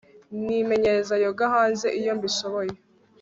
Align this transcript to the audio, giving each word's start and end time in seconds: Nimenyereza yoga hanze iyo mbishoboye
Nimenyereza 0.45 1.13
yoga 1.23 1.45
hanze 1.55 1.87
iyo 1.99 2.11
mbishoboye 2.17 2.73